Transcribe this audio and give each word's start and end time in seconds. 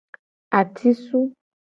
Atisu. 0.59 1.19